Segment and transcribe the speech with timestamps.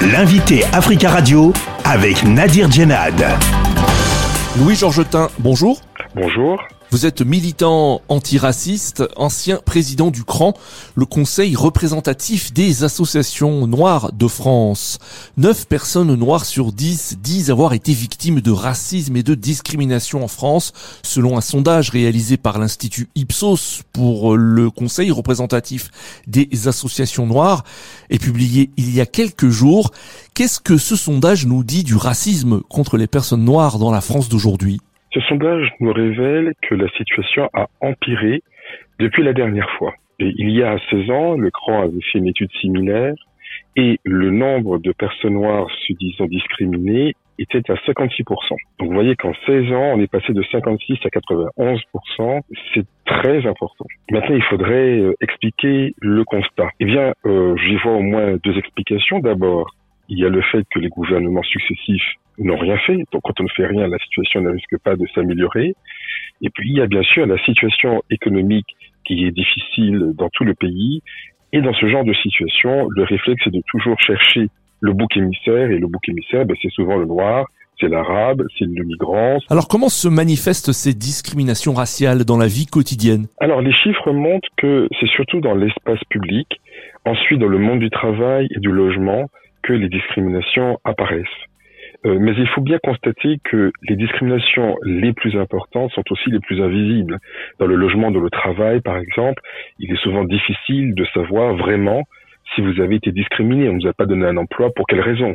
[0.00, 1.52] L'invité Africa Radio
[1.84, 3.20] avec Nadir Djenad.
[4.56, 5.80] Louis Georgetin, bonjour.
[6.14, 6.62] Bonjour.
[6.90, 10.54] Vous êtes militant antiraciste, ancien président du CRAN,
[10.94, 14.98] le Conseil représentatif des associations noires de France.
[15.36, 20.28] Neuf personnes noires sur dix disent avoir été victimes de racisme et de discrimination en
[20.28, 25.90] France, selon un sondage réalisé par l'Institut Ipsos pour le Conseil représentatif
[26.26, 27.64] des associations noires
[28.08, 29.90] et publié il y a quelques jours.
[30.32, 34.30] Qu'est-ce que ce sondage nous dit du racisme contre les personnes noires dans la France
[34.30, 34.80] d'aujourd'hui?
[35.12, 38.42] Ce sondage nous révèle que la situation a empiré
[38.98, 39.94] depuis la dernière fois.
[40.18, 43.14] Et il y a 16 ans, le CRAN avait fait une étude similaire
[43.76, 48.24] et le nombre de personnes noires se disant discriminées était à 56%.
[48.78, 52.40] Donc vous voyez qu'en 16 ans, on est passé de 56 à 91%.
[52.74, 53.86] C'est très important.
[54.10, 56.68] Maintenant, il faudrait euh, expliquer le constat.
[56.80, 59.20] Eh bien, euh, j'y vois au moins deux explications.
[59.20, 59.70] D'abord,
[60.08, 62.96] il y a le fait que les gouvernements successifs n'ont rien fait.
[63.12, 65.74] Donc quand on ne fait rien, la situation ne risque pas de s'améliorer.
[66.40, 68.66] Et puis il y a bien sûr la situation économique
[69.04, 71.02] qui est difficile dans tout le pays.
[71.52, 74.48] Et dans ce genre de situation, le réflexe est de toujours chercher
[74.80, 75.70] le bouc émissaire.
[75.70, 77.46] Et le bouc émissaire, ben, c'est souvent le noir,
[77.80, 79.38] c'est l'arabe, c'est le migrant.
[79.50, 83.26] Alors comment se manifestent ces discriminations raciales dans la vie quotidienne?
[83.40, 86.46] Alors les chiffres montrent que c'est surtout dans l'espace public,
[87.04, 89.28] ensuite dans le monde du travail et du logement,
[89.68, 91.26] que les discriminations apparaissent.
[92.06, 96.40] Euh, mais il faut bien constater que les discriminations les plus importantes sont aussi les
[96.40, 97.18] plus invisibles.
[97.58, 99.42] Dans le logement, dans le travail, par exemple,
[99.78, 102.04] il est souvent difficile de savoir vraiment
[102.54, 103.68] si vous avez été discriminé.
[103.68, 105.34] On ne vous a pas donné un emploi, pour quelle raison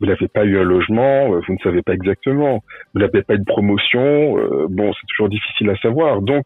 [0.00, 2.62] Vous n'avez pas eu un logement, euh, vous ne savez pas exactement.
[2.94, 6.22] Vous n'avez pas eu de promotion, euh, bon, c'est toujours difficile à savoir.
[6.22, 6.44] Donc,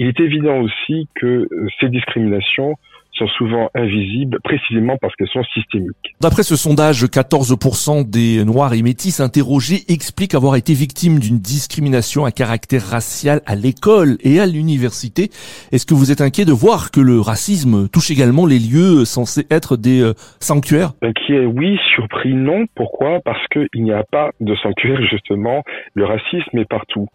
[0.00, 1.46] il est évident aussi que
[1.78, 2.74] ces discriminations
[3.16, 6.14] sont souvent invisibles précisément parce qu'elles sont systémiques.
[6.20, 12.24] D'après ce sondage, 14% des Noirs et Métis interrogés expliquent avoir été victimes d'une discrimination
[12.24, 15.30] à caractère racial à l'école et à l'université.
[15.72, 19.46] Est-ce que vous êtes inquiet de voir que le racisme touche également les lieux censés
[19.50, 20.92] être des euh, sanctuaires?
[21.02, 21.78] Inquiet, oui.
[21.94, 22.66] Surpris, non.
[22.74, 23.20] Pourquoi?
[23.24, 25.62] Parce qu'il n'y a pas de sanctuaire, justement.
[25.94, 27.06] Le racisme est partout.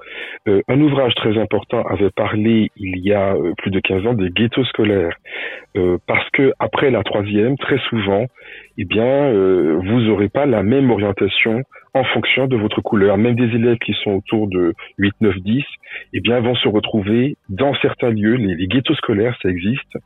[0.48, 4.14] Euh, un ouvrage très important avait parlé il y a euh, plus de 15 ans
[4.14, 5.16] des ghettos scolaires.
[5.78, 8.26] Euh, parce que après la troisième, très souvent,
[8.78, 11.64] eh bien, euh, vous n'aurez pas la même orientation
[11.94, 13.18] en fonction de votre couleur.
[13.18, 15.64] Même des élèves qui sont autour de 8, 9, 10,
[16.14, 18.36] eh bien, vont se retrouver dans certains lieux.
[18.36, 19.98] Les, les ghettos scolaires, ça existe,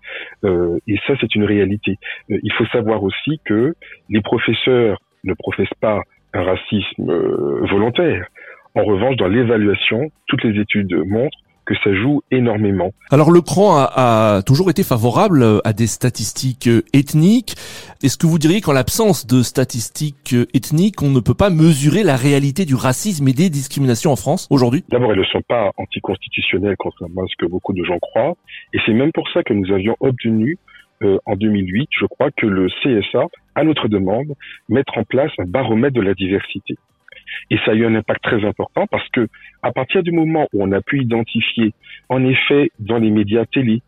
[0.44, 1.98] euh, et ça, c'est une réalité.
[2.30, 3.74] il faut savoir aussi que
[4.10, 6.02] les professeurs ne professent pas
[6.34, 7.14] un racisme
[7.70, 8.28] volontaire.
[8.76, 12.92] En revanche, dans l'évaluation, toutes les études montrent que ça joue énormément.
[13.10, 17.56] Alors le CRAN a, a, toujours été favorable à des statistiques ethniques.
[18.04, 22.16] Est-ce que vous diriez qu'en l'absence de statistiques ethniques, on ne peut pas mesurer la
[22.16, 24.84] réalité du racisme et des discriminations en France aujourd'hui?
[24.90, 28.36] D'abord, elles ne sont pas anticonstitutionnelles contrairement à ce que beaucoup de gens croient.
[28.74, 30.58] Et c'est même pour ça que nous avions obtenu
[31.04, 33.26] euh, en 2008, je crois, que le CSA,
[33.56, 34.34] à notre demande,
[34.70, 36.76] mettre en place un baromètre de la diversité.
[37.50, 39.28] Et ça a eu un impact très important parce que
[39.62, 41.74] à partir du moment où on a pu identifier,
[42.10, 43.82] en effet, dans les médias télé,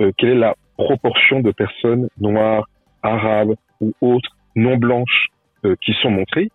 [0.00, 2.66] euh, quelle est la proportion de personnes noires,
[3.02, 5.28] arabes ou autres non blanches
[5.64, 6.50] euh, qui sont montrées,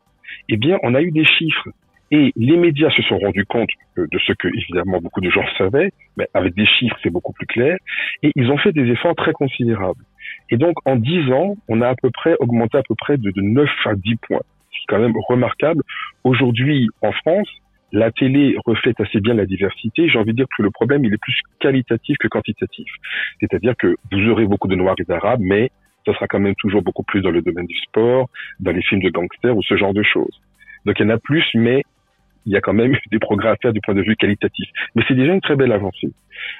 [0.49, 1.69] eh bien, on a eu des chiffres.
[2.11, 5.45] Et les médias se sont rendus compte euh, de ce que, évidemment, beaucoup de gens
[5.57, 7.77] savaient, mais avec des chiffres, c'est beaucoup plus clair.
[8.21, 10.03] Et ils ont fait des efforts très considérables.
[10.49, 13.31] Et donc, en 10 ans, on a à peu près augmenté à peu près de,
[13.31, 14.41] de 9 à 10 points
[14.87, 15.81] quand même remarquable.
[16.23, 17.49] Aujourd'hui, en France,
[17.91, 20.09] la télé reflète assez bien la diversité.
[20.09, 22.87] J'ai envie de dire que le problème, il est plus qualitatif que quantitatif.
[23.39, 25.71] C'est-à-dire que vous aurez beaucoup de noirs et d'arabes, mais
[26.05, 28.29] ça sera quand même toujours beaucoup plus dans le domaine du sport,
[28.59, 30.41] dans les films de gangsters ou ce genre de choses.
[30.85, 31.83] Donc il y en a plus, mais
[32.45, 34.69] il y a quand même des progrès à faire du point de vue qualitatif.
[34.95, 36.11] Mais c'est déjà une très belle avancée.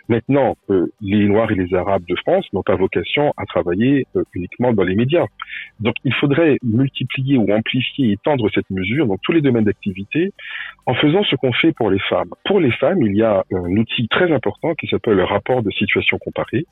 [0.08, 4.24] Maintenant, euh, les Noirs et les Arabes de France n'ont pas vocation à travailler euh,
[4.34, 5.26] uniquement dans les médias.
[5.80, 10.32] Donc il faudrait multiplier ou amplifier étendre cette mesure dans tous les domaines d'activité
[10.86, 12.30] en faisant ce qu'on fait pour les femmes.
[12.46, 15.72] Pour les femmes, il y a un outil très important qui s'appelle le rapport de
[15.72, 16.66] situation comparée.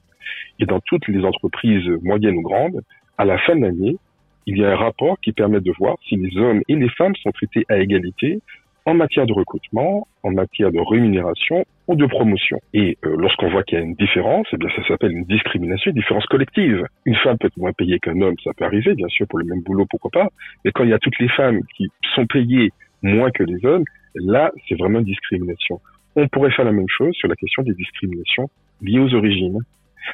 [0.60, 2.82] Et dans toutes les entreprises moyennes ou grandes,
[3.18, 3.98] à la fin de l'année,
[4.46, 7.16] il y a un rapport qui permet de voir si les hommes et les femmes
[7.16, 8.42] sont traités à égalité
[8.86, 12.60] en matière de recrutement, en matière de rémunération ou de promotion.
[12.74, 15.92] Et euh, lorsqu'on voit qu'il y a une différence, eh bien ça s'appelle une discrimination,
[15.92, 16.86] une différence collective.
[17.06, 19.46] Une femme peut être moins payée qu'un homme, ça peut arriver, bien sûr, pour le
[19.46, 20.28] même boulot, pourquoi pas.
[20.66, 22.72] Mais quand il y a toutes les femmes qui sont payées
[23.02, 23.84] moins que les hommes,
[24.16, 25.80] là, c'est vraiment une discrimination.
[26.16, 28.50] On pourrait faire la même chose sur la question des discriminations
[28.82, 29.60] liées aux origines.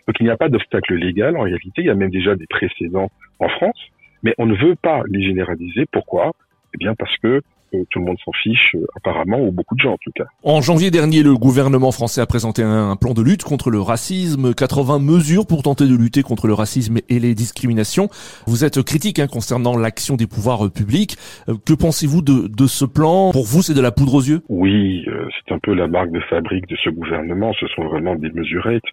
[0.08, 2.46] Donc il n'y a pas d'obstacle légal en réalité, il y a même déjà des
[2.48, 3.80] précédents en France
[4.22, 5.86] Mais on ne veut pas les généraliser.
[5.92, 6.34] Pourquoi?
[6.74, 7.42] Eh bien parce que
[7.90, 10.26] tout le monde s'en fiche, euh, apparemment, ou beaucoup de gens en tout cas.
[10.44, 14.54] En janvier dernier, le gouvernement français a présenté un plan de lutte contre le racisme,
[14.54, 18.10] 80 mesures pour tenter de lutter contre le racisme et les discriminations.
[18.48, 21.16] Vous êtes critique hein, concernant l'action des pouvoirs euh, publics.
[21.48, 23.32] Euh, que pensez-vous de, de, ce plan?
[23.32, 24.42] Pour vous, c'est de la poudre aux yeux?
[24.50, 27.54] Oui, c'est un peu la marque de fabrique de ce gouvernement.
[27.54, 28.84] Ce sont vraiment des mesurettes.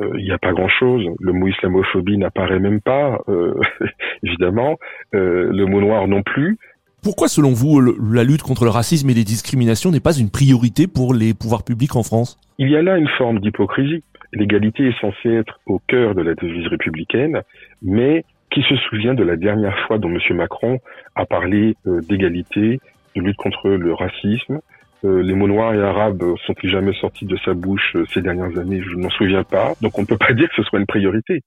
[0.00, 1.04] Il n'y a pas grand-chose.
[1.20, 3.18] Le mot islamophobie n'apparaît même pas,
[4.22, 4.76] évidemment.
[5.12, 6.58] le mot noir non plus.
[7.04, 10.86] Pourquoi, selon vous, la lutte contre le racisme et les discriminations n'est pas une priorité
[10.86, 12.38] pour les pouvoirs publics en France?
[12.56, 14.02] Il y a là une forme d'hypocrisie.
[14.32, 17.42] L'égalité est censée être au cœur de la devise républicaine,
[17.82, 20.18] mais qui se souvient de la dernière fois dont M.
[20.30, 20.78] Macron
[21.14, 22.80] a parlé euh, d'égalité,
[23.14, 24.60] de lutte contre le racisme,
[25.04, 28.82] les mots noirs et arabes sont-ils jamais sortis de sa bouche euh, ces dernières années
[28.82, 29.74] Je ne m'en souviens pas.
[29.82, 31.42] Donc on ne peut pas dire que ce soit une priorité.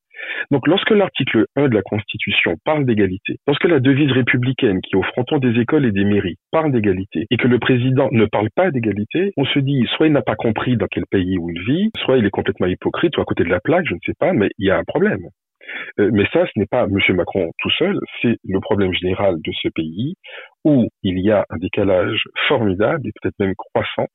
[0.52, 4.98] Donc lorsque l'article 1 de la Constitution parle d'égalité, lorsque la devise républicaine qui est
[4.98, 8.50] au fronton des écoles et des mairies parle d'égalité, et que le président ne parle
[8.56, 11.62] pas d'égalité, on se dit soit il n'a pas compris dans quel pays où il
[11.62, 14.16] vit, soit il est complètement hypocrite ou à côté de la plaque, je ne sais
[14.20, 15.28] pas, mais il y a un problème.
[16.00, 17.16] Euh, mais ça, ce n'est pas M.
[17.16, 20.16] Macron tout seul, c'est le problème général de ce pays
[20.68, 24.08] où il y a un décalage formidable et peut-être même croissant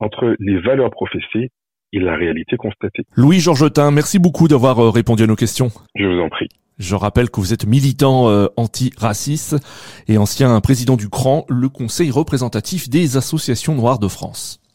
[0.00, 1.50] entre les valeurs professées
[1.92, 3.04] et la réalité constatée.
[3.16, 5.68] Louis Georgetin, merci beaucoup d'avoir euh, répondu à nos questions.
[5.94, 6.48] Je vous en prie.
[6.78, 9.56] Je rappelle que vous êtes militant euh, anti-raciste
[10.08, 14.61] et ancien président du CRAN, le Conseil représentatif des associations noires de France.